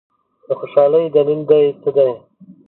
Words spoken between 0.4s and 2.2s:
د خوشالۍ دلیل دي څه دی؟